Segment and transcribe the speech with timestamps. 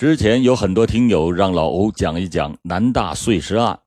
[0.00, 3.78] 之前有很多听友让老欧讲一讲南大碎尸案，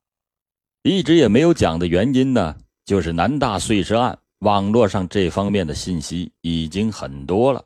[0.84, 7.64] 一直也没有讲的原因呢，就是南大碎尸案网络上这方面的信息已经很多了，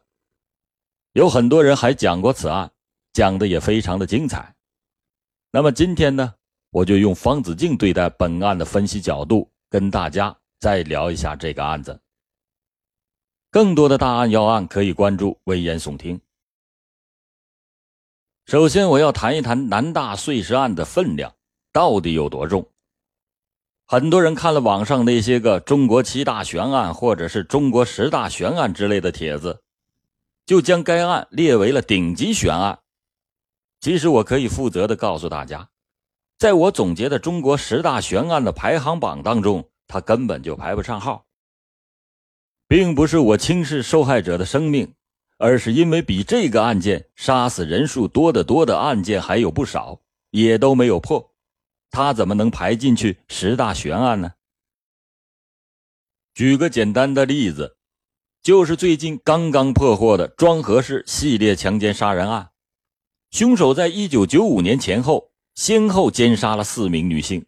[1.13, 2.71] 有很多人还讲过此案，
[3.13, 4.55] 讲的也非常的精彩。
[5.53, 6.33] 那么今天呢，
[6.71, 12.01] 我就用方子敬对待本案的分析角度，跟大家再聊一下这个案子。
[13.51, 16.19] 更多的大案要案可以关注危言耸听。
[18.49, 21.35] 首先，我要谈一谈南大碎尸案的分量
[21.71, 22.67] 到底有多重。
[23.85, 29.61] 很多人看了网上那些个“中国七大悬案”或者是“中国十大悬案”之类的帖子，
[30.47, 32.79] 就将该案列为了顶级悬案。
[33.83, 35.69] 其实，我可以负责的告诉大家，
[36.39, 41.27] 在我总结的中国十大悬案的排行榜当中，它根本就排不上号。
[42.67, 44.95] 并不是我轻视受害者的生命，
[45.39, 51.33] 而是因为比这个案件杀死人数多得多的案件还有不少，也都没有破，
[51.91, 54.33] 他怎么能排进去十大悬案呢？
[56.35, 57.77] 举个简单的例子，
[58.43, 62.51] 就是最近刚刚破获的庄河市系列强奸杀人案，
[63.31, 67.47] 凶手在一九九五年前后先后奸杀了四名女性，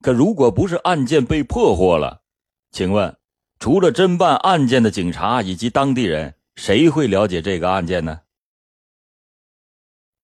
[0.00, 2.22] 可如果不是案件被破获了，
[2.70, 3.16] 请问？
[3.60, 8.22] 除了侦办案件的警察以及当地人，谁会了解这个案件呢？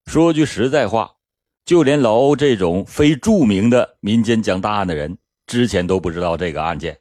[0.06, 1.16] 说句实在话，
[1.64, 7.00] 就连老欧这种非著名的民间讲大案的人，之前都不知道这个案件。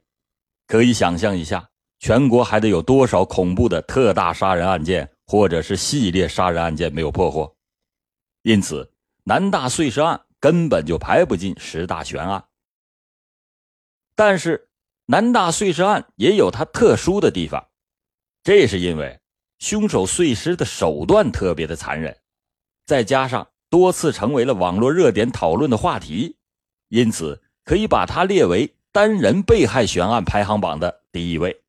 [0.67, 1.69] 可以想象一下，
[1.99, 7.55] 全国还得有多少恐怖的特大杀人案件或者是系列杀人案件没有破获？
[8.43, 8.91] 因此，
[9.23, 12.45] 南大碎尸案根本就排不进十大悬案。
[14.15, 14.67] 但是。
[15.11, 17.67] 南大碎尸案也有它特殊的地方，
[18.43, 19.18] 这是因为
[19.59, 22.17] 凶手碎尸的手段特别的残忍，
[22.85, 26.37] 再加上多次成为了网络热点讨论的话题，
[26.87, 31.61] 因此可以把它列为单人被害悬案排行榜的第一位。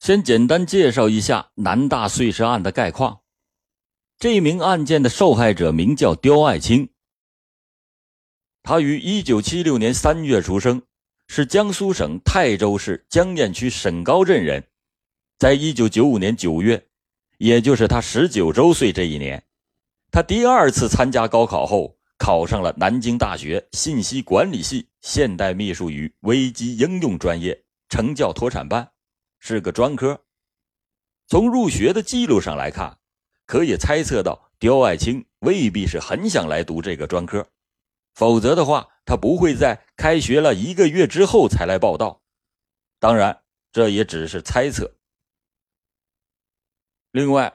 [0.00, 3.20] 先简单介绍一下南大碎尸案的概况，
[4.18, 6.90] 这名案件的受害者名叫刁爱青，
[8.62, 10.82] 他于一九七六年三月出生。
[11.28, 14.64] 是江苏省泰州市江堰区沈高镇人，
[15.38, 16.86] 在一九九五年九月，
[17.36, 19.44] 也就是他十九周岁这一年，
[20.10, 28.90] 他第二次参加高考后，考上了南京大学信息管理系现代秘书与危机应用专业成教脱产班，
[29.38, 30.22] 是个专科。
[31.26, 32.98] 从入学的记录上来看，
[33.44, 37.46] 可以猜测到刁爱青未必是很想来读这个专科，
[38.14, 38.88] 否则的话。
[39.08, 42.22] 他不会在开学了一个月之后才来报道，
[42.98, 44.96] 当然，这也只是猜测。
[47.16, 47.50] 另外，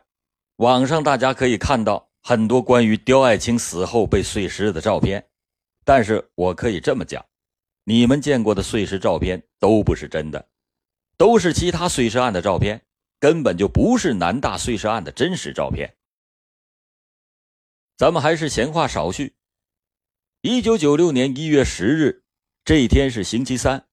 [0.55, 5.23] 网上大家可以看到很多关于刁爱青死后被碎尸的照片，
[5.85, 7.23] 但是我可以这么讲，
[7.83, 10.49] 你们见过的碎尸照片都不是真的，
[11.15, 12.83] 都是其他碎尸案的照片，
[13.19, 15.95] 根本就不是南大碎尸案的真实照片。
[17.97, 19.35] 咱们还是闲话少叙。
[20.41, 22.23] 一九九六年一月十日，
[22.65, 23.85] 这一天是星期三。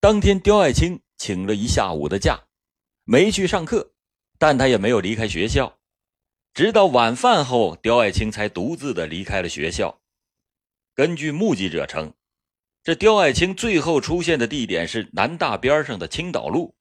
[0.00, 2.42] 当天，刁爱青请了一下午的假，
[3.04, 3.92] 没去上课，
[4.40, 5.78] 但他也没有离开学校。
[6.54, 10.00] 直到晚饭后，刁爱青才独自的离开了学校。
[10.94, 12.14] 根据目击者称，
[12.82, 16.74] 这刁爱青最后出现的地点是南大边上的青岛路。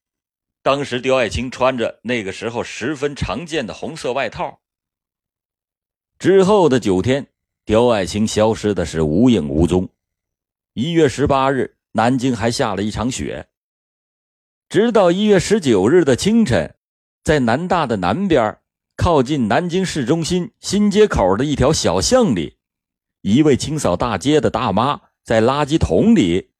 [0.63, 4.61] 当时，刁爱青穿着那个时候十分常见的红色外套。
[6.17, 7.27] 之后的九天。
[7.65, 9.87] 刁爱青消失的是无影无踪。
[10.73, 13.47] 一月十八日，南京还下了一场雪。
[14.69, 16.75] 直到一月十九日的清晨，
[17.23, 18.57] 在南大的南边，
[18.95, 22.57] 靠近南京市中心新街口的一条小巷里，
[23.21, 26.51] 一位清扫大街的大妈在垃圾桶里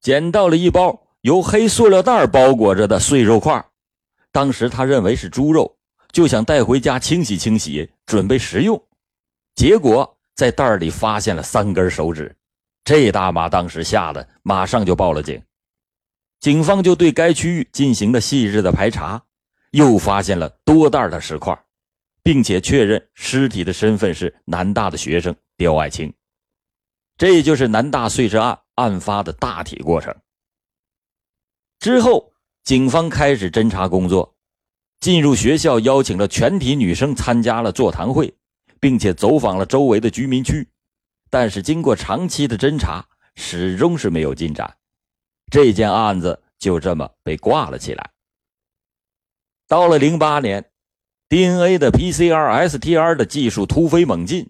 [0.00, 3.64] 捡到了一包由黑塑料袋包裹着的碎肉块。
[4.32, 5.76] 当时他认为是猪肉，
[6.12, 8.82] 就想带回家清洗清洗，准备食用。
[9.54, 10.14] 结果。
[10.38, 12.36] 在袋里发现了三根手指，
[12.84, 15.42] 这大妈当时吓得马上就报了警，
[16.38, 19.20] 警方就对该区域进行了细致的排查，
[19.72, 21.58] 又发现了多袋的石块，
[22.22, 26.12] 并且确认尸体的身份是南大的学生刁爱青。
[27.16, 30.14] 这就是南大碎尸案案发的大体过程。
[31.80, 32.32] 之后，
[32.64, 34.34] 警方开始侦查工作，
[35.00, 38.34] 进入学校，邀请了全体女生参加了座谈会。
[38.80, 40.64] 并且走访了周围的居民区，
[41.30, 43.04] 但是经过长期的侦查，
[43.34, 44.72] 始终是没有进展，
[45.50, 48.10] 这件案子就这么被挂了起来。
[49.68, 50.64] 到了零八年
[51.28, 54.48] ，DNA 的 PCR、STR 的技术突飞猛进，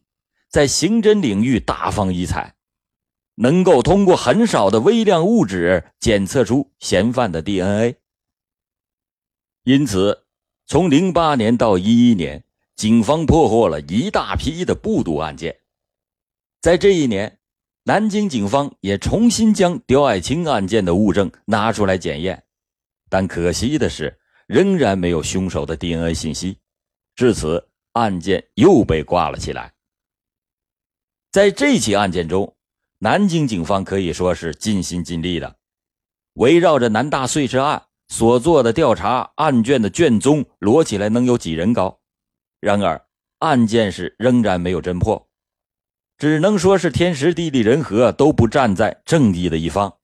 [0.49, 2.55] 在刑侦领域大放异彩，
[3.35, 7.97] 能够通过很少的微量物质检测出嫌犯的 DNA。
[9.65, 10.25] 因此，
[10.67, 12.45] 从零八年到一一年，
[12.77, 15.59] 警方破获了一大批的布毒案件。
[16.61, 17.41] 在这一年，
[17.83, 22.45] 南京警方也重新将刁爱青案件的物证拿出来检验，
[23.11, 24.17] 但可惜的是，
[24.49, 26.59] 仍然没有凶手的 DNA 信息。
[27.15, 29.73] 至此，案件又被挂了起来。
[31.31, 32.57] 在这起案件中，
[32.99, 35.57] 南京警方可以说是尽心尽力的，
[36.33, 42.01] 围绕着南大碎尸案所做的调查，案卷的卷宗摞起来能有几人高。
[42.59, 43.07] 然而，
[43.41, 45.29] 案件是仍然没有侦破，
[46.17, 49.99] 只能说是天时地利人和都不站在正义的一方，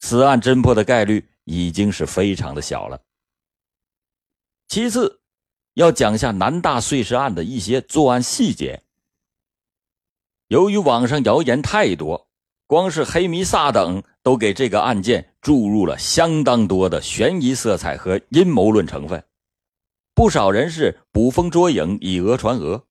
[0.00, 3.00] 此案侦破的概率已经是非常的小了。
[4.70, 5.20] 其次。
[5.74, 8.82] 要讲下南大碎尸案的一些作案细节。
[10.46, 12.28] 由于网上谣言太多，
[12.66, 19.24] 光是黑弥撒等都给这个案件注入了相当多的悬疑色彩和阴谋论成分。
[20.14, 22.84] 不少人是捕风捉影、以讹传讹，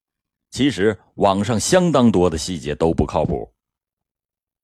[0.52, 3.54] 其实网上相当多的细节都不靠谱。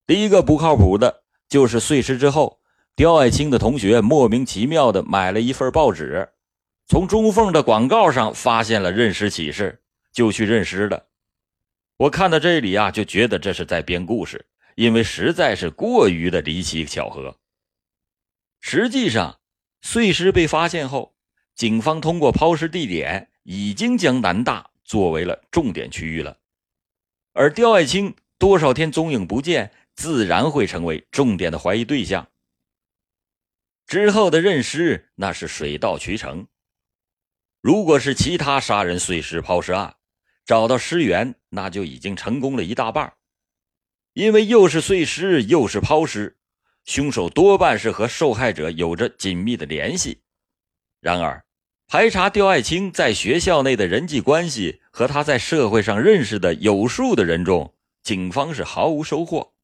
[0.07, 2.59] 第一个不靠谱的就是碎尸之后，
[2.95, 6.29] 刁爱青的同学莫名其妙的买了一份报纸。
[6.87, 11.07] 从中缝的广告上发现了认尸启事，就去认尸了。
[11.97, 14.45] 我看到这里啊，就觉得这是在编故事，
[14.75, 17.39] 因为实在是过于的离奇巧合。
[18.59, 19.39] 实际上，
[19.81, 21.15] 碎尸被发现后，
[21.55, 26.37] 警方通过抛尸地点已经将南大作为了重点区域了，
[27.33, 32.27] 而刁爱青多少天踪影不见，自然会成为重点的怀疑对象。
[33.87, 36.47] 之后的认尸那是水到渠成。
[37.65, 39.95] 如果是其他杀人碎尸抛尸案，
[40.45, 43.11] 找到尸源那就已经成功了一大半。
[44.13, 46.37] 因为又是碎尸又是抛尸，
[46.83, 50.21] 凶手多半是和受害者有着紧密的联系。
[50.99, 51.43] 然而，
[51.87, 57.73] 排查刁爱青在学校内的人际关系和他在社会上认识的有数的人中，
[58.03, 59.55] 警方是毫无收获。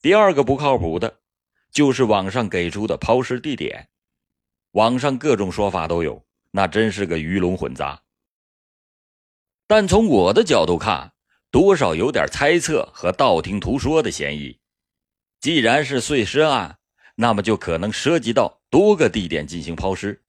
[0.00, 1.18] 第二个不靠谱的，
[1.72, 3.88] 就是网上给出的抛尸地点，
[4.70, 6.24] 网上各种说法都有。
[6.50, 8.02] 那真是个鱼龙混杂，
[9.66, 11.12] 但从我的角度看，
[11.50, 14.58] 多少有点猜测和道听途说的嫌疑。
[15.40, 16.78] 既然是碎尸案，
[17.16, 20.24] 那么就可能涉及到多个地点进行抛尸，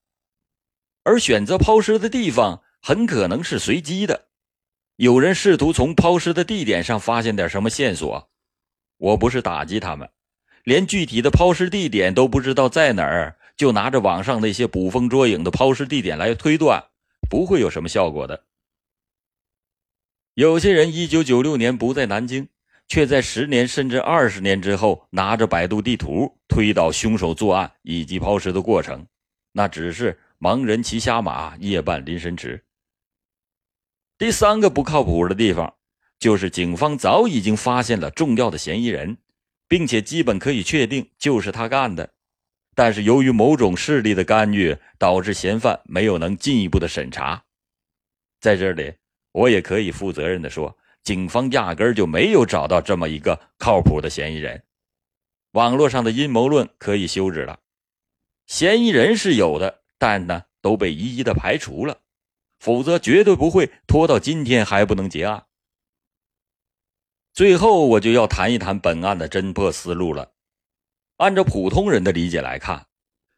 [1.03, 4.27] 而选择抛尸的地方很可能是随机的。
[4.97, 8.29] 有人试图从抛尸的地点上发现点什么线索，
[8.97, 10.09] 我不是打击他们，
[10.65, 13.38] 连具体的抛尸地点都不知道在哪儿。
[13.59, 16.81] 就拿着网上那些捕风捉影的抛尸地点来推断，
[17.29, 18.45] 不会有什么效果的。
[20.33, 22.47] 有些人一九九六年不在南京，
[22.87, 29.05] 却在十年甚至二十年之后拿着百度地图推导凶手作案以及抛尸的过程，
[29.51, 32.63] 那只是盲人骑瞎马，夜半临深池。
[34.17, 35.73] 第三个不靠谱的地方，
[36.17, 39.17] 就是警方早已经发现了重要的嫌疑人，
[39.67, 42.13] 并且基本可以确定就是他干的。
[42.79, 47.43] 但是由于某种势力的干预，导致嫌犯没有能进一步的审查。
[48.39, 48.93] 在这里，
[49.33, 54.63] 我也可以负责任的说，警方压根儿就没有找到这么一个靠谱的嫌疑人。
[55.51, 57.59] 网络上的阴谋论可以休止了，
[58.47, 61.99] 嫌疑人是有的，但呢都被一一的排除了，
[62.61, 65.47] 否则绝对不会拖到今天还不能结案。
[67.33, 70.31] 最后，我就要谈一谈本案的侦破思路了。
[71.19, 72.87] 按照普通人的理解来看，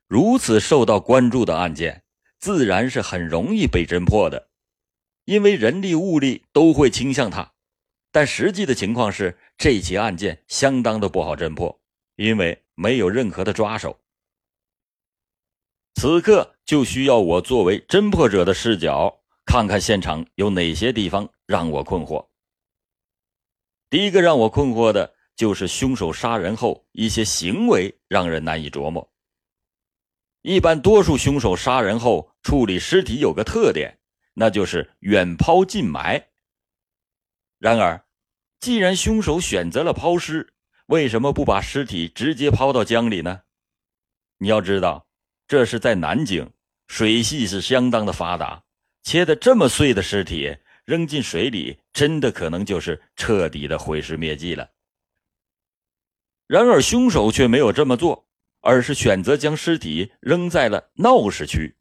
[0.07, 2.03] 如此受到关注的案件，
[2.38, 4.50] 自然是很容易被侦破的，
[5.25, 7.53] 因为人力物力都会倾向他。
[8.11, 11.81] 但实际的情况是，这起案件相当的不好侦破，
[12.17, 14.00] 因为没有任何的抓手。
[15.95, 22.27] 此刻就需要我作为侦破者的视角，看看现场有哪些地方让我困惑。
[23.89, 25.15] 第一个让我困惑的。
[25.41, 29.12] 就是凶手杀人后一些行为让人难以琢磨。
[30.43, 33.98] 一般多数凶手杀人后处理尸体有个特点，
[34.36, 36.27] 那就是远抛近埋。
[37.57, 38.05] 然而，
[38.60, 40.53] 既然凶手选择了抛尸，
[40.86, 43.41] 为什么不把尸体直接抛到江里呢？
[44.38, 45.07] 你要知道，
[45.48, 46.51] 这是在南京，
[46.86, 48.62] 水系是相当的发达，
[49.01, 50.55] 切的这么碎的尸体
[50.86, 54.69] 扔进水里，真的可能就是彻底的毁尸灭迹了。
[56.51, 58.27] 然而，凶手却没有这么做，
[58.60, 61.77] 而是选择将尸体扔在了闹市区，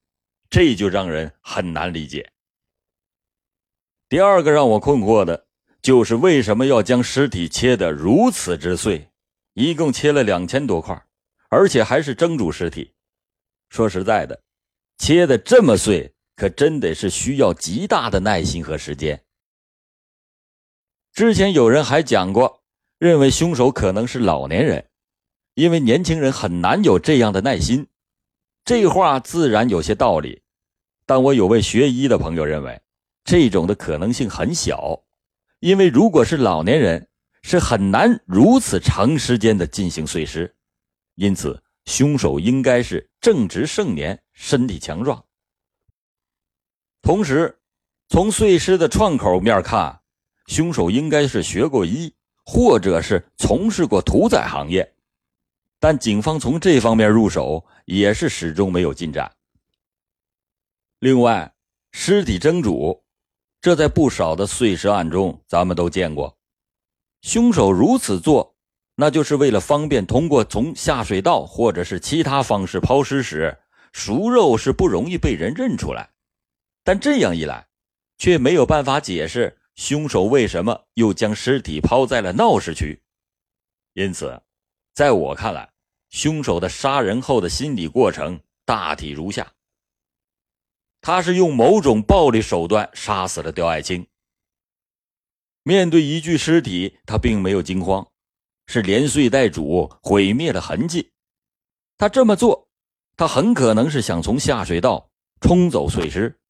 [0.49, 2.31] 这就让人很难理解。
[4.09, 5.49] 第二个让我困惑的
[5.83, 9.11] 就是为什么要将尸体切得如此之碎，
[9.55, 11.05] 一共切了两千多块，
[11.49, 12.95] 而且还是蒸煮尸体。
[13.71, 14.41] 说实在的，
[14.99, 19.25] 切的这么碎，可真得是需要极大的耐心和时间。
[21.12, 22.60] 之前有人还讲过，
[23.00, 24.90] 认为凶手可能是老年人，
[25.54, 27.88] 因为年轻人很难有这样的耐心。
[28.62, 30.42] 这话自然有些道理，
[31.07, 32.78] 但我有位学医的朋友认为，
[33.25, 35.02] 这种的可能性很小，
[35.61, 37.09] 因为如果是老年人，
[37.40, 40.54] 是很难如此长时间的进行碎尸，
[41.14, 45.25] 因此凶手应该是正值盛年，身体强壮。
[47.00, 47.59] 同时，
[48.11, 49.99] 从碎尸的创口面看。
[50.47, 52.12] 凶手应该是学过医，
[52.52, 54.92] 或者是从事过屠宰行业，
[55.78, 59.30] 但警方从这方面入手也是始终没有进展。
[60.99, 61.54] 另外，
[61.92, 63.04] 尸体蒸煮，
[63.61, 66.37] 这在不少的碎尸案中咱们都见过。
[67.23, 68.57] 凶手如此做，
[68.97, 73.57] 那就是为了方便通过从下水道或者是其他方式抛尸时，
[73.92, 76.11] 熟肉是不容易被人认出来。
[76.83, 77.69] 但这样一来，
[78.19, 79.57] 却没有办法解释。
[79.75, 83.03] 凶手为什么又将尸体抛在了闹市区？
[83.95, 84.43] 因此，
[84.95, 85.73] 在我看来，
[86.11, 89.53] 凶手的杀人后的心理过程大体如下：
[91.00, 94.07] 他是用某种暴力手段杀死了刁爱青。
[95.62, 98.07] 面对一具尸体，他并没有惊慌，
[98.67, 101.12] 是连碎带煮，毁灭了痕迹。
[101.99, 102.69] 他这么做，
[103.17, 105.11] 他很可能是想从下水道
[105.41, 106.41] 冲走碎尸，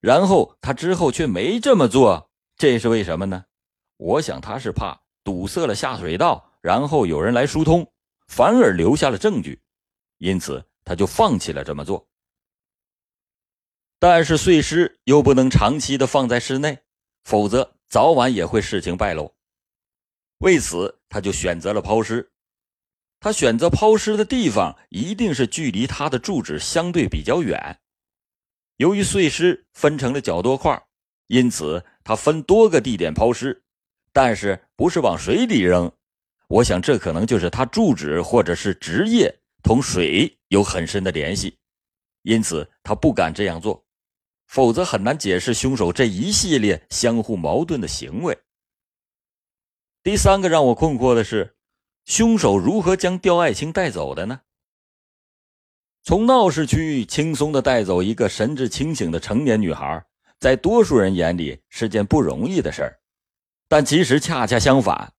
[0.00, 2.30] 然后他之后却没这么做。
[2.56, 3.44] 这是为什么呢？
[3.96, 7.92] 我想他是怕堵塞了下水道，然后有人来疏通，
[8.26, 9.60] 反而留下了证据，
[10.18, 12.08] 因此他就放弃了这么做。
[13.98, 16.78] 但是碎尸又不能长期的放在室内，
[17.22, 19.32] 否则早晚也会事情败露。
[20.38, 22.32] 为此，他就选择了抛尸。
[23.20, 27.80] 他选择抛尸的地方一定是距离他的住址相对比较远。
[28.78, 30.84] 由于碎尸分成了较多块。
[31.28, 33.62] 因此，他分多个地点抛尸，
[34.12, 35.90] 但是不是往水里扔？
[36.48, 41.56] 我想这可能就是他住址或者是职业同水有很深的联系，
[42.22, 43.84] 因此他不敢这样做，
[44.46, 48.38] 否则很难解释凶手这一系列相互矛盾的行为。
[50.02, 51.56] 第三个让我困惑的是，
[52.04, 54.40] 凶手如何将刁爱青带走的呢？
[56.02, 60.04] 从闹市区轻松的带走一个神志清醒的成年女孩。
[60.42, 62.98] 在多数人眼里是件不容易的事儿，
[63.68, 65.12] 但其实恰恰相反，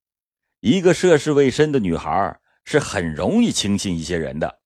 [0.59, 4.59] 一个涉世未深的女孩是很容易轻信一些人的。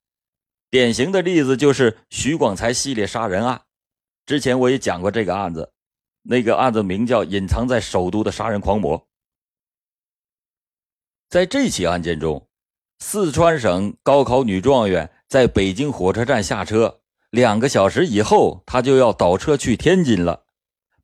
[0.71, 3.61] 典型的例子就是徐广才系列杀人案，
[4.25, 5.71] 之前我也讲过这个案子，
[6.23, 8.99] 那个案子名叫《隐藏在首都的杀人狂魔》。
[11.29, 12.49] 在这起案件中，
[12.97, 20.45] 四川省高考女状元在北京火车站下车，两个小时以后，她就要倒车去天津了。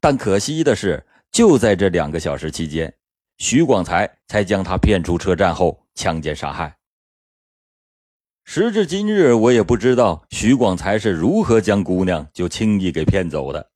[0.04, 2.94] 但可惜的是，就在这两个小时期间，
[3.38, 6.78] 徐广才才将她骗出车站后强奸杀害。
[8.44, 13.72] 时至今日，我也不知道徐广才是如何将姑娘就轻易给骗走的。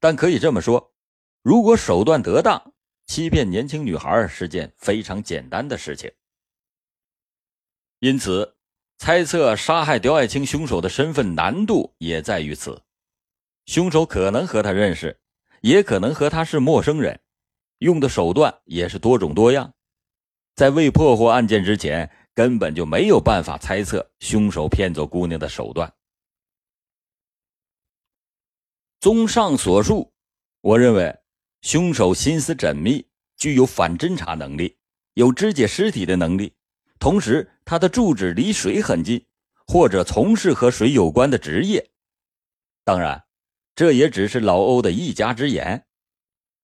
[0.00, 0.94] 但可以这么说，
[1.42, 2.72] 如果手段得当，
[3.04, 6.10] 欺骗年轻女孩是件非常简单的事情。
[7.98, 8.56] 因此，
[8.96, 12.80] 猜测杀害刁爱青凶手的身份难度也在于此：
[13.66, 15.14] 凶手可能和他认识。
[15.60, 17.20] 也可能和他是陌生人，
[17.78, 19.74] 用的手段也是多种多样，
[20.54, 25.92] 在未破获案件之前，根本就没有办法猜测凶手骗走姑娘的手段。
[29.00, 30.12] 综上所述，
[30.60, 31.16] 我认为
[31.62, 34.76] 凶手心思缜密，具有反侦查能力，
[35.14, 36.54] 有肢解尸体的能力，
[36.98, 39.24] 同时他的住址离水很近，
[39.66, 41.90] 或者从事和水有关的职业，
[42.84, 43.27] 当然。
[43.78, 45.84] 这也只是老欧的一家之言，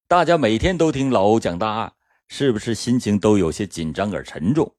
[0.09, 1.93] 大家每天都听老欧讲大案，
[2.27, 4.75] 是不是心情都有些紧张而沉重？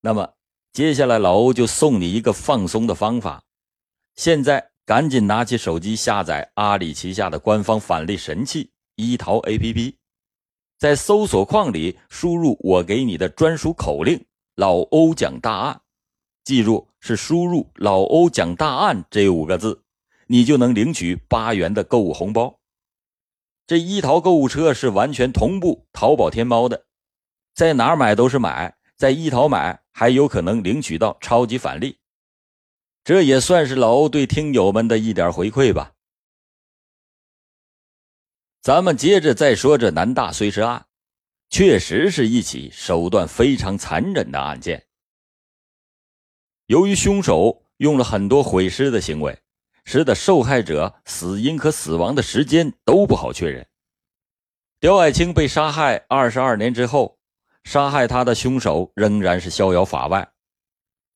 [0.00, 0.34] 那么
[0.72, 3.44] 接下来老欧就送你一个放松的方法，
[4.16, 9.94] 现在赶紧拿起手机下载阿里旗下的官方返利神器一淘 APP，
[10.76, 14.20] 在搜索框里输入我给你的专属口令
[14.58, 15.80] “老欧讲大案”，
[16.42, 19.83] 记住是输入“老欧讲大案”这五个字。
[20.26, 22.60] 你就能领取八元的购物红包。
[23.66, 26.86] 这一淘购物车是完全同步淘宝天猫的，
[27.54, 31.98] 在哪儿买都是买，在一淘买还有可能领取到超级返利。
[33.02, 35.92] 这也算是老欧对听友们的一点回馈吧。
[38.60, 40.86] 咱们接着再说这南大碎尸案，
[41.50, 44.86] 确实是一起手段非常残忍的案件。
[46.66, 49.38] 由于凶手用了很多毁尸的行为，
[49.84, 53.66] 使得受害者死因和死亡的时间都不好确认。
[54.80, 57.18] 刁爱青被杀害二十二年之后，
[57.64, 60.32] 杀害他的凶手仍然是逍遥法外。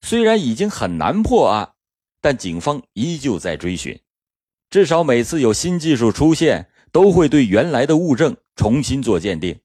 [0.00, 1.74] 虽然已经很难破案，
[2.20, 4.00] 但警方依旧在追寻。
[4.70, 9.60] 至少每次有新技术出现，都会对原来的物证重新做鉴定。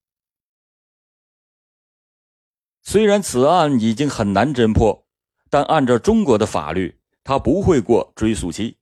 [2.81, 5.05] 虽然此案已经很难侦破，
[5.50, 8.77] 但按照中国的法律，他不会过追诉期。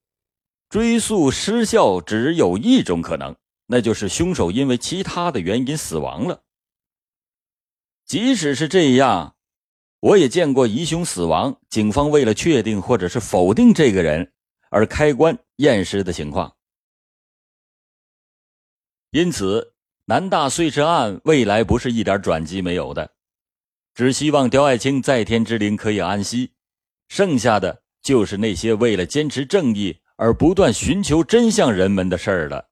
[0.71, 3.35] 追诉失效只有一种可能，
[3.65, 6.43] 那就是凶手因为其他的原因死亡了。
[8.05, 9.35] 即使是这样。
[9.99, 14.31] 我也见过疑凶死亡，警方为了确定或者是否定这个人
[14.69, 16.55] 而开棺验尸的情况。
[19.11, 19.73] 因此，
[20.05, 23.13] 南大碎尸案未来不是一点转机没有的。
[23.93, 26.53] 只希望刁爱青在天之灵可以安息，
[27.09, 32.70] 剩下的就是那些为了坚持正义而不断寻求真相人们的事儿了。